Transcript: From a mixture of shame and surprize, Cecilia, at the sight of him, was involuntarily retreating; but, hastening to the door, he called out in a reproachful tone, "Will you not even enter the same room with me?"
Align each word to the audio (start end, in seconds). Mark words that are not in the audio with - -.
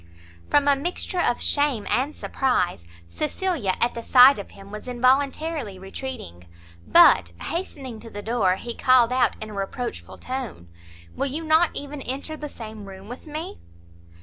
From 0.49 0.67
a 0.67 0.75
mixture 0.75 1.19
of 1.21 1.43
shame 1.43 1.85
and 1.87 2.15
surprize, 2.15 2.87
Cecilia, 3.07 3.75
at 3.79 3.93
the 3.93 4.01
sight 4.01 4.39
of 4.39 4.49
him, 4.49 4.71
was 4.71 4.87
involuntarily 4.87 5.77
retreating; 5.77 6.47
but, 6.87 7.33
hastening 7.39 7.99
to 7.99 8.09
the 8.09 8.23
door, 8.23 8.55
he 8.55 8.73
called 8.73 9.13
out 9.13 9.35
in 9.43 9.51
a 9.51 9.53
reproachful 9.53 10.17
tone, 10.17 10.69
"Will 11.15 11.27
you 11.27 11.43
not 11.43 11.75
even 11.75 12.01
enter 12.01 12.35
the 12.35 12.49
same 12.49 12.85
room 12.87 13.09
with 13.09 13.27
me?" 13.27 13.59